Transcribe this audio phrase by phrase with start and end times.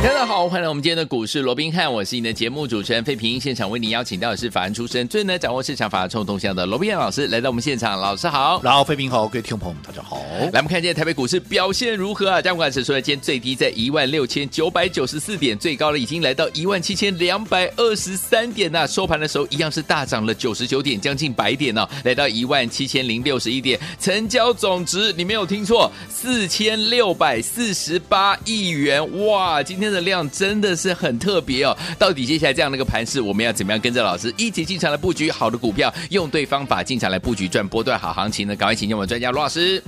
[0.00, 3.38] 大家好，欢迎来我们今天的股市罗宾汉，我是你的节目主持人费平。
[3.38, 8.60] 现场为您邀请到的是法案出身、最能掌握市场法冲动向的罗宾汉老师来到我们现场，老师好。
[8.62, 10.22] 然后费平好，各位听众朋友们大家好。
[10.52, 12.40] 来，我们看今天台北股市表现如何啊？
[12.40, 18.86] 加权指数今天最低在一万六千九百九十四点，最高呢已经来到一万七千两百二十三点呐、啊。
[18.86, 29.60] 收盘的时候一样是大涨了九十九点，将近百点呢、啊，来到一万七千零六十一点，成交总值你没有听错，四千六百四十八亿元哇！
[29.60, 30.78] 今天的量真的。
[30.78, 38.54] 是很特别哦，到底接下来这样的一个盘势，我们要怎么样跟着老师一起进场来布局好的股票，用对方法进场来布局赚波段好行情呢？
[38.54, 39.82] 赶快请教我们专家罗老师。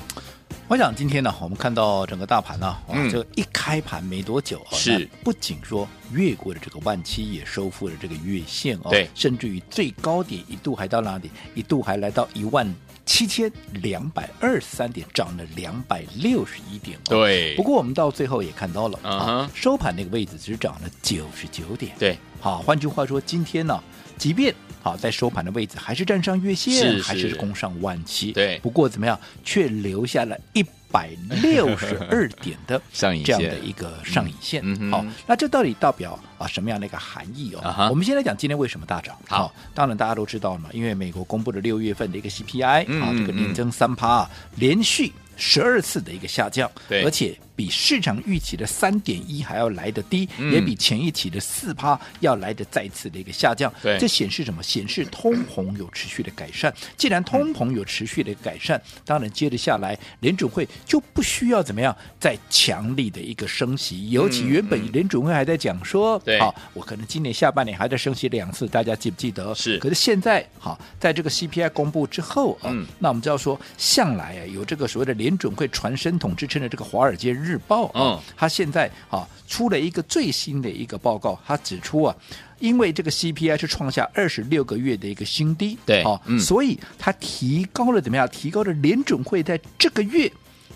[0.66, 11.30] 我想今天呢，我们看到整个大盘呢，嗯，就一开盘没多久，是不仅说越过了这个万七，也收复了这个月线哦，对，甚至于最高点一度还到哪里？
[11.54, 12.66] 一度还来到一万。
[13.10, 13.50] 七千
[13.82, 16.96] 两百二十三点，涨了两百六十一点。
[17.02, 19.10] 对，不过我们到最后也看到了，uh -huh.
[19.10, 21.90] 啊，收盘那个位置只涨了九十九点。
[21.98, 23.82] 对，好，换句话说，今天呢，
[24.16, 28.30] 即便好在收盘的位置还是站上月线，是是还是攻上万七。
[28.30, 30.64] 对，不过怎么样，却留下了一。
[30.90, 31.10] 百
[31.42, 37.88] 六十二点的 上影线，这样的一个上影线，嗯，好，那这到底代表啊什么样的一个含义哦？Uh.
[37.90, 39.16] 我们先来讲今天为什么大涨。
[39.28, 47.38] 好，当然大家都知道了嘛，因为美国公布了六月份的一个 CPI 嗯、啊，这个年增三趴，连续十二次的一个下降，而且。
[47.60, 53.70] 比市场预期的三点一还要来得低，嗯，也比前一期的四趴要来的再次的一个下降。
[53.82, 54.62] 对，这显示什么？
[54.62, 56.72] 显示通膨有持续的改善。
[56.96, 64.08] 既然通膨有持续的改善，嗯，当然接着下来联准会就不需要怎么样再强力的一个升息。
[64.08, 69.54] 尤其原本联准会还在讲说，对，嗯，好，我可能今年下半年还在升息两次，大家记不记得？
[69.54, 69.78] 是。
[69.80, 78.20] 可是现在好，在这个 CPI 公布之后啊，嗯，那我们就要说，向来啊有这个所谓的联准会传声筒之称的这个《华尔街日报》啊。
[78.20, 82.14] 嗯他现在啊出了一个最新的一个报告，他指出啊，
[82.58, 88.28] 因为这个 CPI 是创下二十六个月的一个新低，对，啊，嗯，所以他提高了怎么样？
[88.28, 90.30] 提高了联准会在这个月。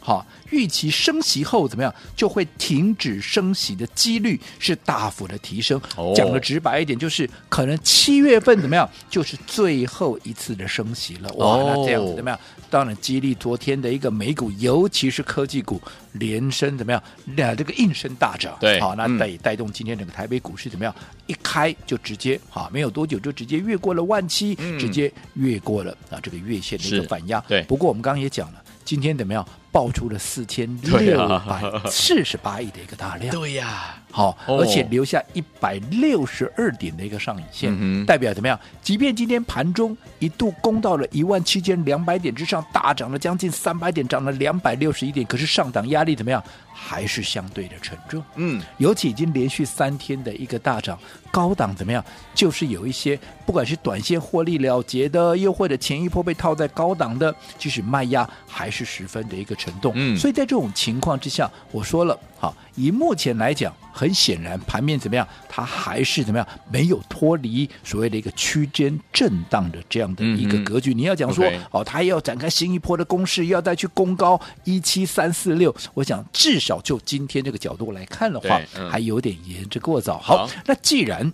[0.07, 5.81] 好，预期升息后怎么样，就会停止升息的几率是大幅的提升。
[5.97, 11.33] 哦、讲的直白一点，就是可能七月份怎么样，就是最后一次的升息了。
[11.37, 12.39] 哇，哦、那这样子怎么样？
[12.69, 15.81] 当然激励昨天的一个美股，尤其是科技股
[16.13, 17.03] 连升怎么样？
[17.25, 18.55] 那这个应声大涨。
[18.61, 20.95] 对，好，那带带动今天整个台北股市怎么样？
[21.27, 27.43] 一开就直接好，没有多久就直接越过了万七，嗯、直接越过了啊这个月线的一个反压。
[27.49, 28.63] 对，不过我们刚刚也讲了。
[28.85, 29.43] 今天怎么样？
[29.75, 30.95] 爆出了四千六
[31.29, 33.35] 百四十八亿的一个大量。
[33.35, 38.57] 对呀、啊，好，而且留下一百六十二点的一个上影线、嗯，代表怎么样？
[38.81, 46.41] 即便今天盘中一度攻到了一万七千两百点之上，大涨了将近三百点，涨了两百六十一点，可是上档压力怎么样？
[46.73, 48.23] 还是相对的沉重。
[48.37, 50.99] 嗯，尤其已经连续三天的一个大涨，
[51.33, 52.05] 高档怎么样？
[52.35, 59.93] 就是有一些不管是短线获利了结的，又或者前一波被套在高档的，即使卖压还是十分的一个沉重。
[59.97, 65.27] 嗯，所以在这种情况之下，我说了，好，以目前来讲，很显然盘面怎么样？
[65.49, 66.47] 它还是怎么样？
[66.71, 70.93] 没有脱离所谓的一个区间震荡的这样的一个格局。
[70.93, 80.19] 嗯、你要讲说.哦，它要展开新一波的攻势，要再去攻高一七三四六，我想至少就今天这个角度来看的话，嗯、还有点言之过早。
[80.19, 81.33] 好，好那既然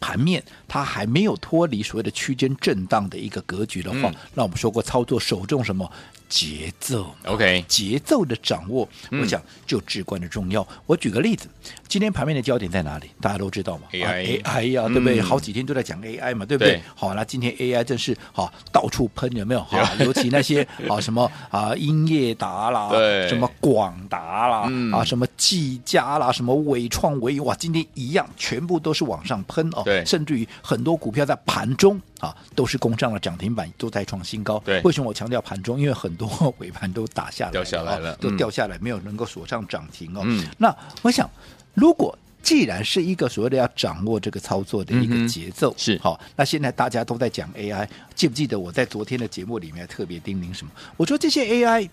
[0.00, 5.88] 盘面它还没有脱离所谓的区间震荡的一个格局的话，嗯、那我们说过操作首重什么？
[6.28, 10.62] 节奏，OK，节奏的掌握，我想就至关的重要。
[10.62, 11.48] 嗯、我举个例子，
[11.88, 13.10] 今天盘面的焦点在哪里？
[13.20, 14.10] 大家都知道嘛呀、
[14.44, 15.22] 啊啊，对不对、嗯？
[15.22, 16.74] 好几天都在讲 AI 嘛，对不对？
[16.74, 19.62] 对好，那今天 AI 真是好到处喷，有没有？
[19.64, 22.90] 好，尤其那些 啊什么啊英业达啦，
[23.26, 29.82] 什么广达啦，嗯、啊什么技嘉啦，什么伟创维哇，今天一样，全部都是往上喷哦。
[29.84, 32.00] 对，甚至于很多股票在盘中。
[32.20, 34.58] 啊，都是攻上了涨停板，都在创新高。
[34.64, 35.78] 对，为什么我强调盘中？
[35.78, 36.28] 因为很多
[36.58, 40.22] 尾盘都打下来，掉下来了，都掉下来，没有能够锁上涨停哦。
[40.24, 41.30] 嗯，那我想，
[41.74, 50.72] 如果既然是一个所谓的要掌握这个操作的一个节奏，是、嗯、好，那现在大家都在讲 AI，记不记得我在昨天的节目里面特别叮咛什么？
[50.96, 51.88] 我说这些 AI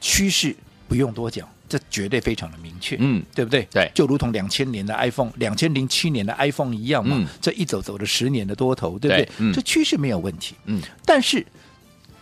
[0.00, 0.56] 趋势
[0.88, 1.48] 不用多讲。
[1.68, 3.66] 这绝对非常的明确，嗯，对不对？
[3.70, 9.24] 对，就如同两千年的 iPhone，两千零七年的 iPhone 一样嘛，嗯，这一走走了十年的多头，对不对？
[9.24, 11.44] 对嗯，这趋势没有问题，嗯，但是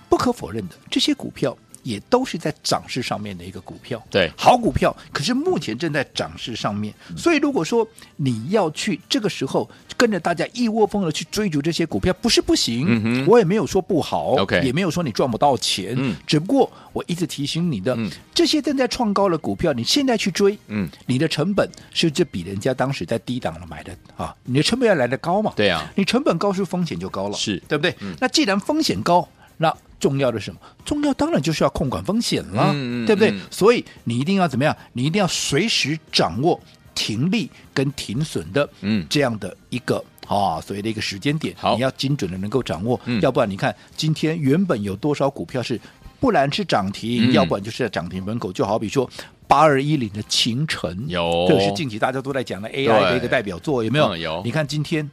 [0.09, 4.95] 不可否认的，这些股票也都是在涨势上面的一个股票，对，好股票。
[5.13, 7.87] 可是目前正在涨势上面，嗯、所以如果说
[8.17, 27.63] 你要去这个时候跟着大家一窝蜂的去追逐这些股票，不是不行，嗯、我也没有说不好，OK，也没有说你赚不到钱，嗯、只不过我一直提醒你的，嗯、这些正在创高的股票，你现在去追，嗯，你的成本是就比人家当时在低档了买的啊，你的成本要来得高嘛，对啊，你成本高，是风险就高了，是。
[27.69, 27.95] 对不对？
[28.01, 30.61] 嗯、那既然风险高，那重要的是什么？
[30.85, 32.73] 重要当然就是要控管风险了，
[33.07, 33.35] 对不对？
[33.51, 34.77] 所以你一定要怎么样？
[34.93, 36.61] 你一定要随时掌握
[36.95, 45.81] 停利跟停损的，嗯，这样的一个啊，所谓的一个时间点，你要精准的能够掌握，嗯、要不然你看今天原本有多少股票是，
[46.21, 49.09] 不然是涨停，嗯、要不然就是在涨停门口，就好比说
[49.49, 54.09] 八二一零的秦晨，有，这是近期大家都在讲的 AI 的一个代表作，有没有？
[54.09, 55.11] 嗯、有，你看今天。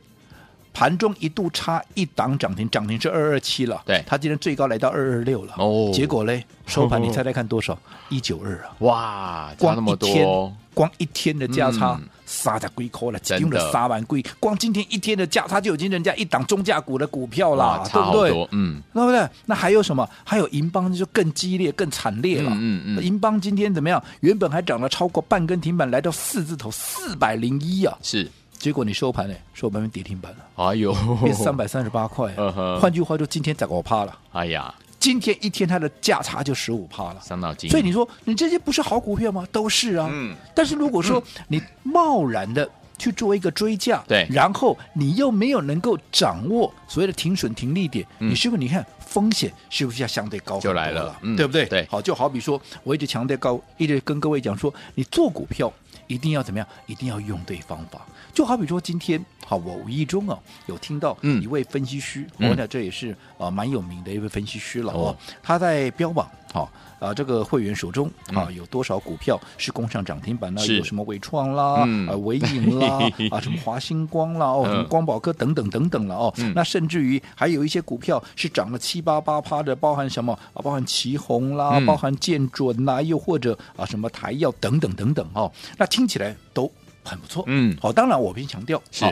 [0.74, 3.82] 盘中一度差一档涨停，涨停是二二七了。
[3.86, 5.54] 对，它今天最高来到二二六了。
[5.58, 7.78] 哦，结果嘞， 收盘你猜猜看多少？
[8.10, 8.76] 一九二啊！
[8.80, 14.24] 哇，差那么多，光一天，光一天的价差，杀在龟壳了，用了杀完龟。
[14.40, 18.48] 光今天一天的价差就已经人家一档中价股的股票了，对不对？
[18.52, 19.28] 嗯，对不对？
[19.46, 20.08] 那还有什么？
[20.24, 22.50] 还有银邦就更激烈、更惨烈了。
[22.54, 24.04] 嗯嗯，银邦今天怎么样？
[24.22, 27.96] 原本还涨了超过半根停板，来到四字头四百零一啊！
[28.02, 28.30] 是。
[28.64, 29.36] 结果你收盘呢？
[29.54, 30.38] 收盘变跌停板了。
[30.56, 32.34] 哎呦，变三百三十八块。
[32.40, 32.80] Uh.
[32.80, 34.18] 换句话说，今天涨我趴了。
[34.32, 37.20] 哎呀，今天一天它的价差就十五趴了。
[37.22, 37.70] 伤脑筋。
[37.70, 39.46] 所以你说，你这些不是好股票吗？
[39.52, 40.08] 都是啊。
[40.10, 40.34] 嗯。
[40.56, 48.60] 但是如果说你贸然的去做一个追价，对、嗯，然后你又没有能够掌握所谓的停损停利点，嗯、你是不是？
[48.62, 50.58] 你看风险是不是要相对高？
[50.62, 51.66] 就来了，嗯、对不对？
[51.66, 51.86] 对。
[51.92, 55.70] 好，就好比说，我一直强调高，一直跟各位讲说，你做股票
[56.08, 56.68] 一定要怎么样？
[56.86, 58.06] 一定要用对方法。
[58.34, 65.16] 就好比说，今天好，我无意中啊有听到一位分析师，我想、嗯、这也是啊蛮有名的一位分析师了哦。
[65.42, 66.70] 他在标榜好
[67.00, 70.66] 啊，这个会员手中啊有多少股票是攻上涨停板呢？
[70.68, 73.00] 有什么伟创啦，嗯、啊伟影啦，
[73.30, 76.34] 啊什么华星光啦，哦什么光宝科等等等等了哦。
[76.38, 80.62] 嗯、那甚至于还有一些股票是涨了七八八趴的，包含什么啊？
[80.64, 85.52] 包含旗宏啦，嗯、包含建准啦，又或者啊什么台药等等等等哦。
[85.78, 86.72] 那听起来都。
[87.06, 89.04] 很不错，嗯，好，当然我必须强调，是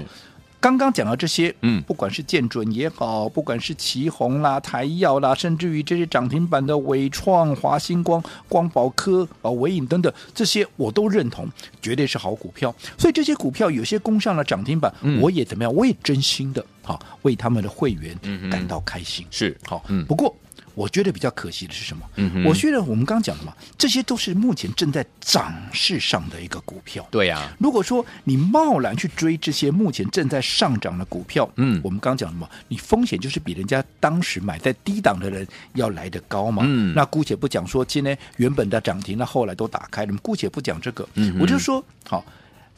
[0.62, 11.46] 刚刚讲到这些，嗯，不管是建准也好，不管是奇宏啦、台耀啦，甚至于这些涨停板的伟创、华星光、光宝科啊、伟影等等，这些我都认同，
[11.82, 12.74] 绝对是好股票。
[12.98, 15.74] 所以这些股票有些攻上了涨停板，嗯、我也怎么样？
[15.74, 18.18] 我也真心的好，为他们的会员
[18.50, 19.26] 感到开心。
[19.26, 20.34] 嗯、是好，嗯，不过。
[20.74, 22.10] 我觉得比较可惜的是什么？
[22.16, 27.06] 嗯，我觉得我们刚刚讲的嘛，这些都是目前正在涨势上的一个股票。
[27.12, 36.64] 对呀、啊，如果说你贸然去追这些目前正在上涨的股票，嗯，我们刚刚讲的嘛，你风险就是比人家当时买在低档的人要来的高嘛。
[36.66, 41.08] 嗯，那姑且不讲说今天原本的涨停，那后来都打开了，姑且不讲这个。
[41.16, 42.26] 嗯，我就说好，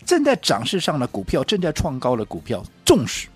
[0.06, 3.28] 正在涨势上的股票，正在创高的股票，纵使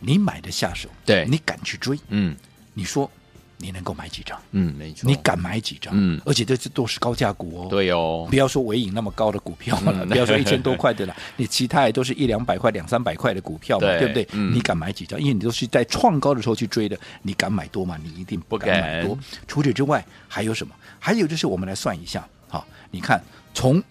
[0.00, 2.36] 你买的下手，对，你敢去追，嗯，
[2.74, 3.10] 你说。
[3.58, 4.40] 你能够买几张？
[4.52, 5.08] 嗯，没错。
[5.08, 5.92] 你敢买几张？
[5.96, 7.66] 嗯，而且这是都是高价股哦。
[7.68, 14.28] 对哦，不要说尾影那么高的股票了，嗯、不要说 一千多块的了，你其他也都是一两百块、两三百块的股票嘛，对，对不对？
[14.32, 15.20] 嗯、你敢买几张？
[15.20, 17.98] 因为你都是在创高的时候去追的，你敢买多吗？
[18.02, 19.18] 你一定不敢买多。
[19.46, 20.74] 除此之外，还有什么？
[21.00, 23.22] 还有就是我们来算一下，好，你看
[23.54, 23.82] 从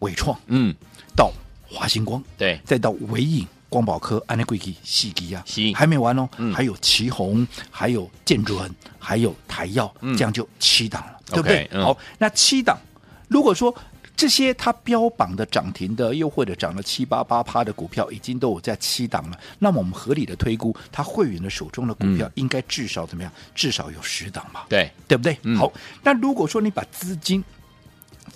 [0.00, 0.74] 伟创嗯
[1.16, 1.32] 到
[1.68, 3.46] 华星光对，再到纬颖。
[3.70, 12.76] 光宝科、安利贵基、细基啊，是还没完哦，嗯、还有旗宏，还有建准，还有台药，嗯、这样就七档了，对不对好，那七档，
[13.28, 13.74] 如果说
[14.16, 23.32] 这些它标榜的涨停的，又或者涨了七八八趴的股票，已经都有在七档了，那么我们合理的推估，他会员的手中的股票应该至少怎么样？
[23.54, 24.66] 至少有十档吧？
[24.68, 25.38] 对，对不对？
[25.44, 25.72] 嗯、好，
[26.02, 27.42] 那如果说你把资金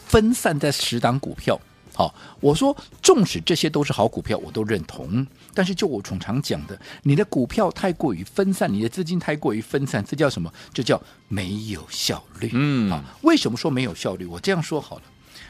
[0.06, 1.60] 分散在十档股票。
[1.96, 5.24] 好，我说，纵使这些都是好股票，我都认同。
[5.54, 10.52] 但是就我从常讲的，你的股票太过于分散，你的资金太过于分散，这叫什么？
[10.72, 12.50] 这叫没有效率。
[12.52, 14.26] 嗯，啊，为什么说没有效率？
[14.26, 15.02] 我这样说好了，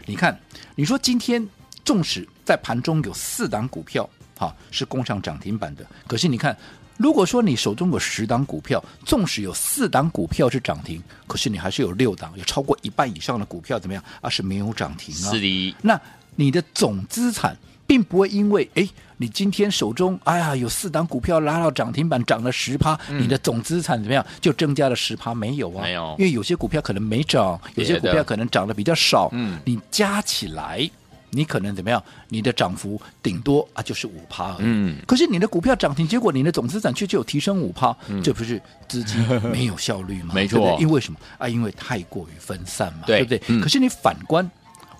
[0.05, 0.39] 你看，
[0.75, 1.49] 你说今天
[1.83, 6.55] 纵使在盘中有四档股票，哈，是攻上涨停板的，可是你看，
[6.99, 14.05] 如果说你手中有十档股票，纵使有四档股票是涨停，可是你还是有六档，有超过一半以上的股票怎么样？
[14.21, 15.31] 啊，是没有涨停啊。
[15.31, 15.99] 是的，那。
[16.37, 18.89] 你的总资产并不会因为哎，
[19.19, 25.35] 你今天手中哎呀有四档股票拉到涨停板涨了十趴，嗯、你的总资产怎么样就增加了十趴？
[25.35, 29.29] 没有啊，没有，因为有些股票可能没涨，有些股票可能涨得比较少。
[29.33, 30.89] 嗯，你加起来，
[31.31, 32.03] 你可能怎么样？
[32.29, 34.57] 你的涨幅顶多啊就是五趴而已。
[34.61, 39.23] 嗯，可是你的股票涨停，结果你的总资产却就有提升五趴，这不是资金
[39.53, 40.33] 没有效率吗？
[40.35, 41.47] 没错，对对因为什么啊？
[41.47, 43.43] 因为太过于分散嘛，对，对不对？
[43.49, 44.51] 嗯、可是你反观。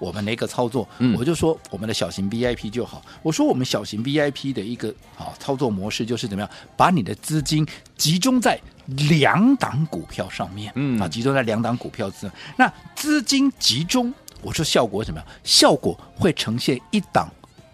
[0.05, 3.03] 我们的一个操作，嗯、我就说我们的小型 VIP 就好。
[3.23, 8.61] 我说我们小型 VIP 的一个啊操作模式就是怎么样，把你的资金集中在
[9.09, 12.31] 两档股票上面，嗯啊，集中在两档股票之上。
[12.59, 15.27] 那资金集中，我说效果怎么样？
[15.43, 17.27] 效果会呈现一档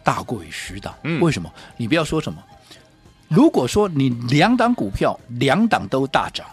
[0.04, 0.94] 大过于十档。
[1.02, 1.52] 嗯，为什么？
[1.76, 2.40] 你不要说什么。
[3.26, 6.46] 如果说你两档股票两档都大涨。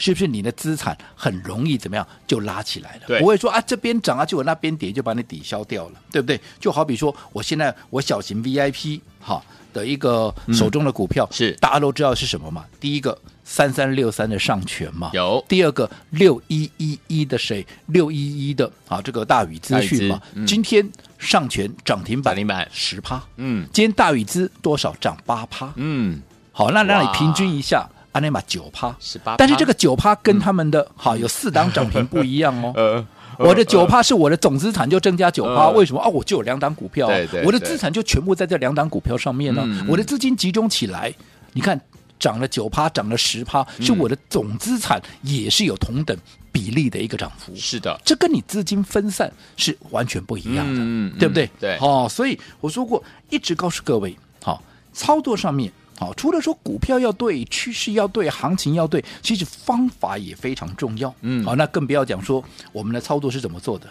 [0.00, 3.20] 是不是你的资产很容易怎么样就拉起来了？
[3.20, 6.40] 不会说啊这边涨啊，就我那边跌就把你抵消掉了，对不对？
[6.58, 11.52] 就好比说我现在我小型 VIP 哈的一个手中的股票、嗯、是。
[11.60, 12.64] 大家都知道是什么嘛？
[12.80, 15.44] 第一个三三六三的上权嘛，有。
[15.46, 17.66] 第二个六一一一的谁？
[17.88, 22.34] 六一一的啊这个大宇资讯嘛，嗯、今天上权涨停板
[22.72, 24.96] 十趴，嗯，今天大宇资多少？
[24.98, 27.86] 涨八趴，嗯，好，那让你平均一下。
[28.12, 32.72] 阿内玛九趴，十八，但是这个九趴跟他们的好、嗯、有四档涨停不一样哦。
[32.76, 33.06] 呃，
[33.38, 36.02] 我的九趴是我的总资产就增加九趴，呃、为什么？
[36.04, 39.64] 哦，我就有两档股票、啊，对对对，我的资产就全部在这两档股票上面呢、啊。
[39.68, 41.12] 嗯、我的资金集中起来，
[41.52, 41.80] 你看
[42.18, 46.16] 涨了九趴，涨了十趴，是我的总资产也是有同等
[46.50, 47.54] 比例的一个涨幅。
[47.54, 51.48] 是的，这跟你资金分散是完全不一样的，嗯、对不对？
[51.60, 54.60] 对，哦，所以我说过，一直告诉各位，好、哦，
[54.92, 55.72] 操作上面。
[56.00, 61.14] 好，除了说股票要对，趋势要对，行情要对，其实方法也非常重要。
[61.20, 62.42] 嗯，好，那更不要讲说
[62.72, 63.86] 我们的操作是怎么做的。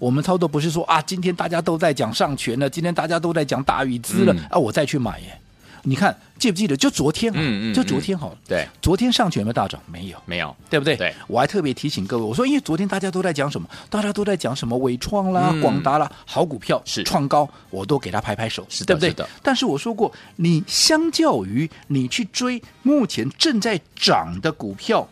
[0.00, 5.38] 我们操作不是说啊，今天大家都在讲上权了，今天大家都在讲大禹资了，嗯、啊，我再去买耶。
[5.84, 6.76] 你看记不记得？
[6.76, 8.36] 就昨天啊，嗯嗯，就昨天好了。
[8.46, 9.80] 对，昨天上去有没有大涨？
[9.86, 10.96] 没有，没有，对不对？
[10.96, 13.68] 对，我还特别提醒各位，我说因为昨天大家都在讲什么？
[13.90, 14.76] 大家都在讲什么？
[14.78, 19.14] 伟创啦、广达啦，好股票是创高，我都给他拍拍手，是对不对？
[19.42, 25.08] 但是我说过，你相较于你去追目前正在涨的股票，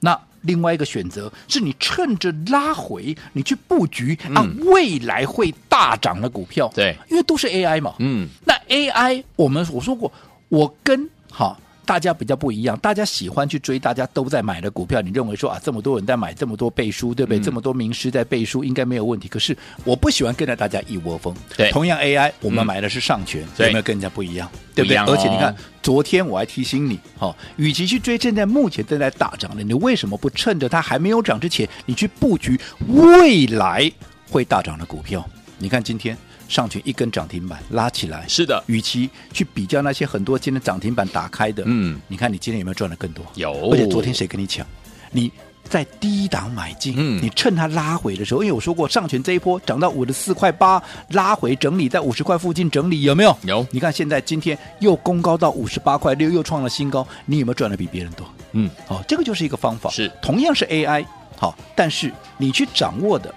[0.00, 6.70] 那另外一个选择是你趁着拉回，你去布局啊未来会大涨的股票。
[6.74, 7.94] 对，因为都是 AI 嘛。
[7.98, 8.52] 嗯，那。
[8.68, 10.10] AI，我们我说过，
[10.48, 15.02] 我跟好大家比较不一样，大家喜欢去追大家都在买的股票。
[15.02, 17.38] 你认为说啊，这么多人在买，这么多背书，对不对？
[17.38, 19.28] 嗯、这么多名师在背书，应该没有问题。
[19.28, 21.34] 可是我不喜欢跟着大家一窝蜂。
[21.56, 24.48] 对，同样 AI，我们买的是上权，嗯、有没有跟人家不一样？
[24.74, 24.96] 对，对不对？
[24.98, 32.58] 哦、而且你看，昨天我还提醒你，哈、哦，与其去追现在目前正在大涨的，你为什么不趁着它还没有涨之前，你去布局
[32.88, 33.90] 未来
[34.30, 35.28] 会大涨的股票？
[35.58, 36.16] 你看今天。
[36.52, 38.62] 上去一根涨停板拉起来，是的。
[38.66, 43.24] 与其去比较那些很多今天涨停板打开的，嗯，你看你今天有没有赚的更多？
[43.36, 43.70] 有。
[43.70, 44.66] 而且昨天谁跟你抢？
[45.10, 45.32] 你
[45.64, 50.82] 在低档买进，嗯，你趁它拉回的时候，因为我说过上权这一波涨到五十四块八，
[51.12, 53.34] 拉回整理在五十块附近整理，有没有？
[53.44, 53.66] 有。
[53.70, 58.26] 你看现在今天又攻高到五十八块六，又创了新高，你有没有赚的比别人多？
[58.52, 61.06] 嗯，好，这个就是一个方法，是同样是 AI，
[61.38, 63.34] 好，但是你去掌握的。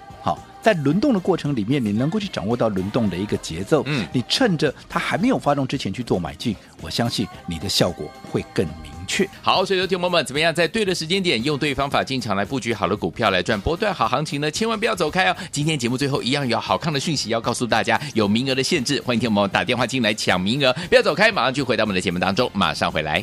[0.66, 9.28] 在轮动的过程里面，你能够去掌握到轮动的一个节奏，嗯，你趁着它还没有发动之前去做买进，我相信你的效果会更明确。
[9.40, 14.50] 好，所以说听友们怎么样，在对的时间点，用对方法进场来布局好的股票来赚波段好行情呢？
[14.50, 15.36] 千万不要走开哦！
[15.52, 23.22] 今天节目最后一样有好看的讯息要告诉大家，有名额的限制，欢迎听友们打电话进来抢名额，不要走开，马上就回到我们的节目当中，马上回来。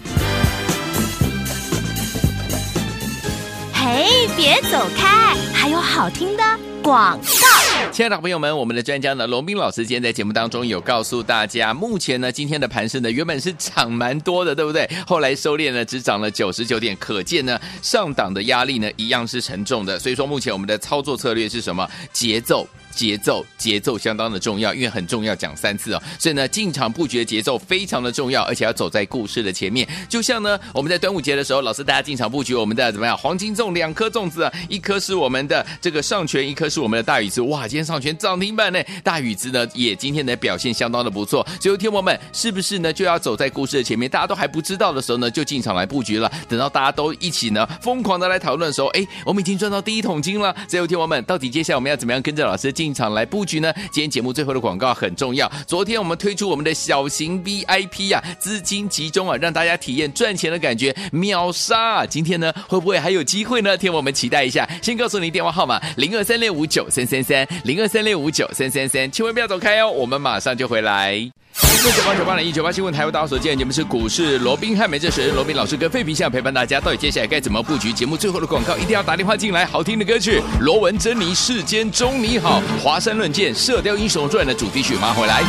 [3.73, 6.73] 嘿，别走开，还有好听的。
[6.84, 14.88] 广告，亲爱的朋友们，我们的专家呢，龙斌老师今天在节目当中有告诉大家，目前呢，今天的盘势呢，原本是涨蛮多的，对不对？
[15.08, 19.98] 后来收敛呢，只涨了九十九点，可见呢，上档的压力呢，一样是沉重的。
[19.98, 21.90] 所以说，目前我们的操作策略是什么？
[22.12, 22.68] 节奏。
[22.95, 26.01] 节奏节奏相当的重要，因为很重要，讲三次哦。
[26.19, 29.88] 所以呢，进场布局的节奏非常的重要，而且要走在故事的前面。
[30.07, 33.17] 就像呢，我们在端午节的时候，老师大家进场布局我们的怎么样？
[33.17, 37.41] 黄金粽两颗粽子啊，一颗是我们的这个上权，一颗是我们的大宇资。
[37.41, 41.45] 哇，今天上权涨停板呢，大宇资呢也今天的表现相当的不错。
[41.62, 44.09] 所以，听友们是不是呢就要走在故事的前面？
[44.09, 46.31] 大家都还不知道的时候呢，就进场来布局了。
[46.50, 50.53] 等到大家都一起呢疯狂的来讨论的时候，哎，我们已经赚到第一桶金了。
[50.67, 53.74] 所以，听友们到底接下来我们要怎么样跟着老师进进场来布局呢？
[53.94, 55.50] 今天节目最后的广告很重要。
[55.66, 62.06] 昨天我们推出我们的小型 VIP 啊，资金集中啊，让大家体验赚钱的感觉，秒杀啊！
[62.06, 63.78] 今天呢，会不会还有机会呢？
[63.78, 64.70] 听我们期待一下。
[64.82, 71.32] 先告诉你电话号码：零二三六五九三三三，零二三六五九三三三，千万不要走开哦，我们马上就回来。
[71.53, 77.93] 四九八九八零一九八新闻台为大家所见，节目是股市罗宾汉美这时罗宾老师跟费皮相陪伴大家，到底接下来该怎么布局？
[77.93, 85.43] 节目最后的广告一定要打电话进来，好听的歌曲，罗文珍妮世间中你好，华山论剑，射雕英雄传的主题曲，马回来。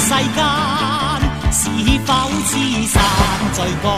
[0.00, 0.42] 世间
[1.52, 1.68] 是
[2.06, 2.14] 否
[2.46, 2.56] 知
[2.86, 3.02] 山
[3.52, 3.90] 最高，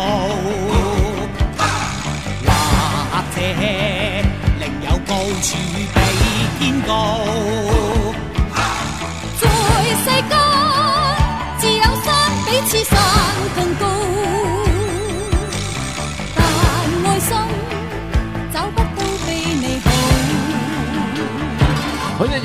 [3.12, 3.40] 或者
[4.58, 5.56] 另有高处
[5.94, 6.00] 比
[6.58, 7.20] 天高？
[12.74, 12.98] 比山
[13.54, 13.93] 更高，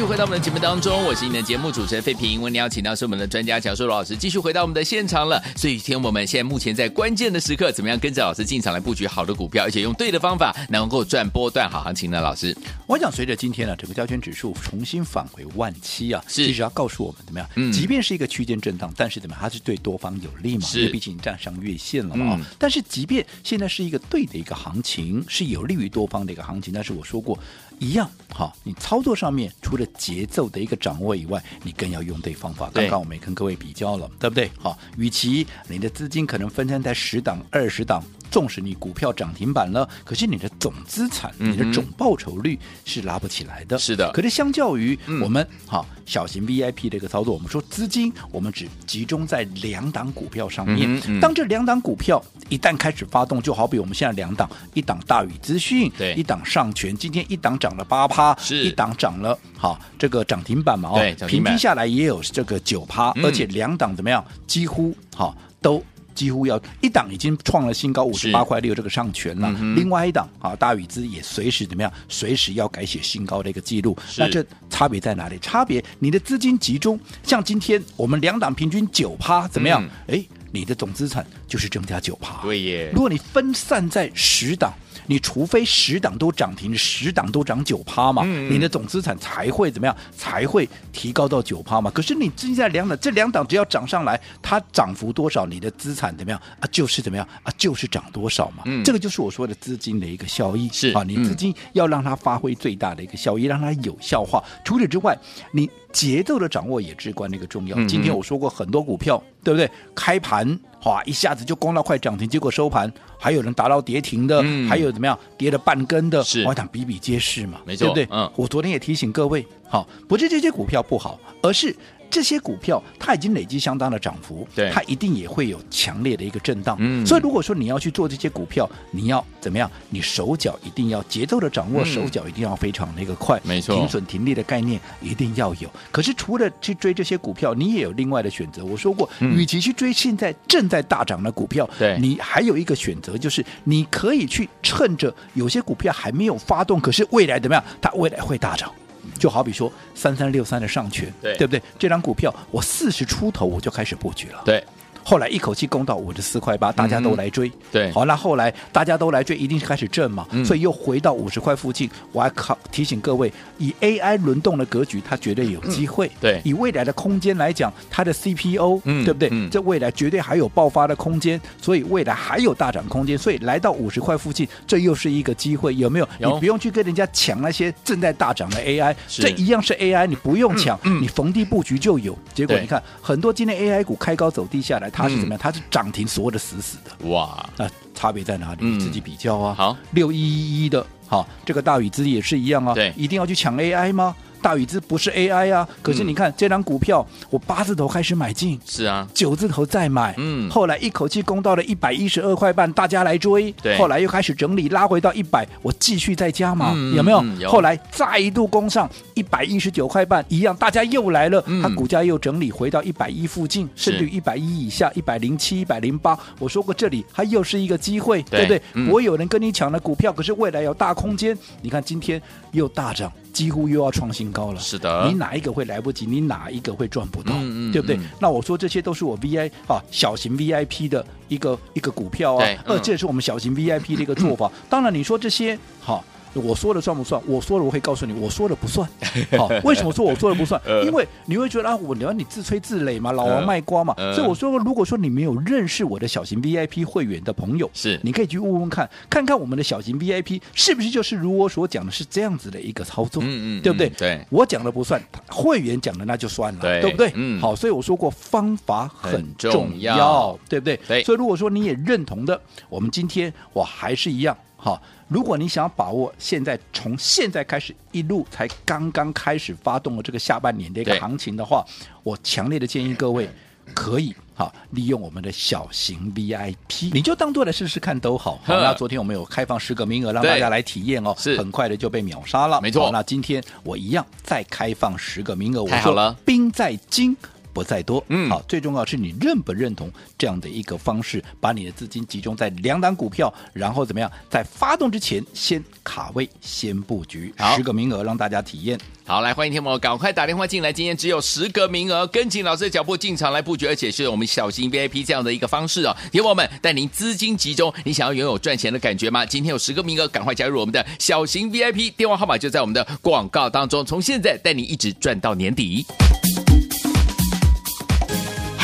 [0.09, 2.41] 回到我们的节目当中，我是你的节目主持人费平。
[2.41, 5.39] 为你邀请到是我们的专家讲述老师，继续回到我们的现场了。
[5.55, 12.19] 所以，今天我们现在目前在关键的时刻，怎么样跟着老师进场来布局好的股票，而且用对的方法，能够赚波段好行情呢？
[12.19, 17.47] 老师，我想随着今天呢，整个交权指数重新返回万七啊，是其实要告诉我们怎么样？
[17.53, 19.39] 嗯，即便是一个区间震荡，但是怎么样？
[19.39, 20.65] 它是对多方有利嘛？
[20.65, 22.35] 是，毕竟站上月线了嘛。
[22.39, 27.37] 嗯、但是，即便现在是一个对的一个行情，是有利于多方的一个行情，但是我说过。
[27.79, 32.69] 一样好，你操作上面除了节奏的一个掌握以外，你更要用对方法。
[32.74, 34.51] 刚刚我们也跟各位比较了，对不对？
[34.57, 38.03] 好，与其你的资金可能分散在十档、二十档。
[38.29, 43.77] 纵使你股票涨停板了，可是你的总资产、你的总报酬率是拉不起来的。
[43.77, 44.12] 是的。
[44.12, 51.00] 可是相较于我们哈、嗯、小型 VIP 的一个操作，我们说资金我们只集中在两档股票上面。
[51.19, 60.89] 当这两档股票一旦开始发动，就好比我们现在两档，一档大宇资讯，对，一档上权，今天一档涨了八趴，是一档涨了哈这个涨停板嘛？
[60.89, 64.24] 哦，平均下来也有这个九趴，而且两档怎么样？
[64.45, 65.83] 几乎哈都。
[66.19, 69.55] 几乎要一档已经创了新高五十八块六，这个上权了。
[69.57, 71.89] 嗯、另外一档啊，大宇资也随时怎么样？
[72.09, 73.97] 随时要改写新高的一个记录。
[74.17, 75.39] 那这差别在哪里？
[75.39, 79.81] 差别你的资金集中，像今天我们两档平均九趴，怎么样？
[80.07, 82.41] 哎、嗯，你的总资产就是增加九趴。
[82.41, 82.91] 对耶。
[82.93, 84.73] 如果你分散在十档。
[85.09, 89.95] 你除非十档都涨停，十档都涨九趴嘛，嗯嗯，你的总资产才会怎么样？
[90.15, 91.89] 才会提高到九趴嘛。
[91.89, 96.69] 可是你现在两档，这两档只要涨上来，它涨幅多少，你的资产怎么样啊？
[96.71, 97.51] 就是怎么样啊？
[97.57, 98.61] 就是涨多少嘛。
[98.67, 100.69] 嗯、这个就是我说的资金的一个效益。
[100.71, 104.43] 是啊，你资金要让它发挥最大的一个效益，让它有效化。
[104.63, 105.17] 除此之外，
[105.51, 107.75] 你节奏的掌握也至关的一个重要。
[107.86, 109.69] 今天我说过很多股票，对不对？
[109.93, 110.60] 开盘。
[110.86, 111.04] 哇！
[111.04, 118.08] 一下子就攻到快涨停，结果收盘还有人达到跌停的，嗯、还有怎么样跌了半根的，是我想比比皆是嘛，没错，对不对？
[118.17, 121.75] 嗯，我昨天也提醒各位，好，不是这些股票不好，而是。
[122.10, 126.76] 这些股票它已经累积相当的涨幅，对，它一定也会有强烈的一个震荡。
[126.80, 129.69] 嗯，所以如果说你要去做这些股票，你要怎么样？
[129.89, 135.69] 你手脚一定要节奏的掌握，嗯、手脚一定要非常的一个快，没错，停损停利的概念一定要有。
[135.91, 138.63] 可是除了去追这些股票，你也有另外的选择。
[138.65, 147.63] 我说过，嗯、与其去追现在正在大涨的股票，对，你还有一个选择，就是你可以去趁着有些股票还没有发动，可是未来怎么样？
[147.82, 148.72] 它未来会大涨。
[149.19, 151.62] 就好比说三三六三的上权，对，对不对？
[151.77, 154.63] 这张股票我四十出头我就开始布局了，对。
[155.10, 161.89] 后来一口气攻到五十四块八，大家都来追，嗯、对，好，那后来大家都来追，一定是开始震嘛，嗯、所以又回到五十块附近。
[162.12, 166.06] 我还考提醒各位，以 AI 轮动的格局，它绝对有机会。
[166.06, 169.30] 嗯、对，以未来的空间来讲，它的 CPO，、嗯、对不对？
[169.32, 173.17] 嗯、这未来绝对还有爆发的空间，所以未来还有大涨空间。
[173.17, 176.08] 所以来到五十块附近，这又是一个机会，有没有？
[176.19, 182.15] 有你不用去跟人家抢那些正在大涨的 AI，这一样是 AI，你不用抢，你逢低布局就有。
[182.36, 185.39] 结果你看，很多今天 AI 股开高走低下来，它是怎么样？
[185.41, 185.79] 它是涨。
[185.79, 187.49] 涨停锁的死死的，哇！
[187.55, 188.77] 那差别在哪里？
[188.79, 189.55] 自己比较啊。
[189.55, 192.73] 好，六一一一的，好，这个大宇之也是一样啊。
[192.73, 194.13] 对，一定要去抢 AI 吗？
[194.41, 207.23] 大宇资不是 AI 啊，可是你看、嗯、这张股票，我八字头开始买进，是啊，九字头再买，嗯，后来一口气攻到了一百一十二块半，大家来追，对，后来又开始整理，拉回到一百，我继续再加码，嗯、有没有？
[207.39, 207.49] 有。
[207.49, 218.62] 后来再一度攻上一百一十九块半，一样，大家又来了，嗯、它股价又整理回到一百一附近，甚至于一百一以下，一百零七、一百零八，我说过这里它又是一个机会，对，对不对？
[218.73, 222.21] 嗯、我有人跟你抢了股票，可是未来有大空间，你看今天
[222.52, 223.12] 又大涨。
[223.32, 226.05] 几乎又要创新高了，是的，你哪一个会来不及？
[226.05, 227.33] 你哪一个会赚不到？
[227.35, 227.95] 嗯嗯、对不对？
[227.97, 234.47] 嗯、那我说这些都是我 VI 啊小型 VIP 的一个一个股票啊，呃、嗯，这也是我们小型 VIP 的一个做法。
[234.47, 237.21] 嗯、当然，你说这些好我说了算不算？
[237.25, 238.87] 我说了，我会告诉你，我说了不算。
[239.37, 240.61] 好，为什么说我说了不算？
[240.85, 243.93] 因为你会觉得啊，我聊你自吹自擂嘛，老王卖瓜嘛。
[244.13, 253.89] 所以我说，如果说你没有认识我的小型 VIP 会员的朋友，是你可以去问问看，看看我们的小型 VIP 是不是就是如我所讲的是这样子的一个操作，嗯嗯，对不对？
[253.89, 257.11] 对，我讲的不算，会员讲的那就算了，对不对？
[257.15, 260.79] 嗯，好，所以我说过方法很重要，对不对？
[260.87, 262.39] 对，所以如果说你也认同的，
[262.69, 264.37] 我们今天我还是一样。
[264.61, 271.65] 好，如果你想要把握现在从现在开始一路才刚刚开始发动了这个下半年的一个行情的话，
[272.04, 273.28] 我强烈的建议各位
[273.74, 278.39] 可以好利用我们的小型 VIP，你就当做来试试看都好。
[278.43, 282.91] 好，那昨天我们有开放十个名额让大家来体验哦，是很快的就被秒杀了，没错。
[282.91, 287.17] 那今天我一样再开放十个名额，我说兵在精。
[287.53, 298.79] 不再多，嗯，好，最重要是你认不认同这样的一个方式，把你的资金集中在两档股票，然后怎么样，在发动之前先卡位，先布局，十个名额让大家体验。
[299.05, 305.95] 好，来欢迎天魔，赶快打电话进来，今天只有十个名额，跟紧老师的脚步进场来布局，而且是我们小型 VIP 这样的一个方式哦。
[306.12, 309.25] 天魔们带您资金集中，你想要拥有赚钱的感觉吗？
[309.25, 315.83] 今天有十个名额，赶快加入我们的小型 VIP，电话号码就在我们的广告当中，从现在带你一直赚到年底。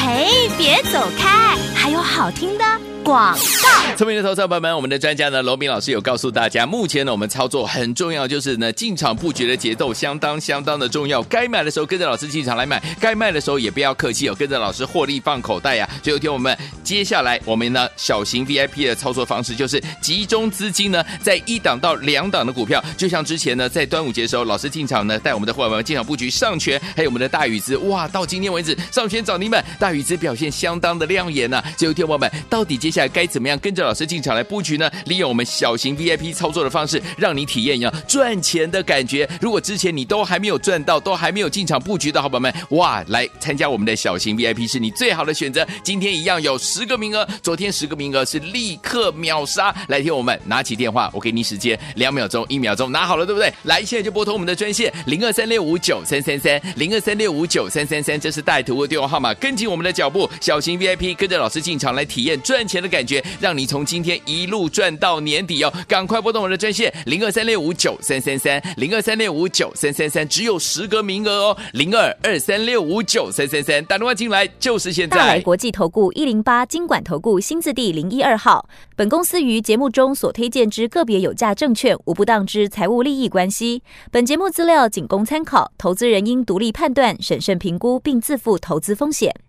[0.07, 2.65] 嘿，别走开，还有好听的
[3.03, 3.95] 广告。
[3.95, 11.21] 聪明的投资者朋友们，我们的专家呢，罗宾老师有告诉大家，目前呢，我们操作很重要，就是呢，进场布局的节奏相当相当的重要。
[11.23, 16.01] 该买的时候跟着老师进场来买，该卖的时候也不要客气哦，跟着老师获利放口袋呀、啊。
[16.01, 34.89] 最后听我们接下来我们呢，小型 VIP 的操作方式就是集中资金呢，在一档到两档的股票，就像之前呢，在端午节的时候，老师进场呢，带我们的伙伴们进场布局上诠，还有我们的大宇资，哇，到今天为止，上诠涨你们，大宇资表现相当的亮眼呐、最后听我们到底接下来该怎么样跟着老师进场来布局呢？
[35.05, 39.27] 利用我们小型 VIP 操作的方式，让你体验一样赚钱的感觉。
[39.41, 45.65] 如果之前你都还没有赚到，都还没有进场布局的好朋友们，哇，来参加我们的小型 VIP 是你最好的选择。
[45.83, 49.73] 今天一样有十个名额，昨天十个名额是立刻秒杀。
[49.87, 53.53] 来听我们拿起电话，我给你时间两秒钟，一秒钟拿好了，对不对？
[53.63, 59.33] 来，现在就拨通我们的专线零二三六五九三三三零二三六五九三三三，这是带图的电话号码。
[59.35, 64.21] 跟紧我们的脚步，小型 VIP 跟着老师进场来体验赚钱的感觉，让你从今天。
[64.27, 65.73] 一路赚到年底哦！
[65.87, 71.57] 赶快拨动我的专线零二三六五九三三三零二三六五九三三三，只有十个名额哦！
[71.73, 75.17] 零二二三六五九三三三，打电话进来就是现在。
[75.17, 78.69] 大来国际投顾一零八金管投顾新字第零一二号。
[78.95, 83.81] 本公司于节目中所推荐之个别有价证券无不当之财务利益关系。
[84.11, 89.44] 本节目资料仅供参考，投资人应独立判断、审慎评估，并自负投资风险。